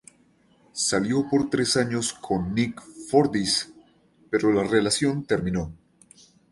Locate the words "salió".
0.73-1.29